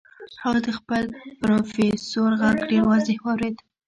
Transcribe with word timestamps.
هغه 0.43 0.59
د 0.67 0.69
خپل 0.79 1.03
پروفيسور 1.39 2.31
غږ 2.41 2.57
ډېر 2.69 2.83
واضح 2.89 3.17
واورېد. 3.21 3.55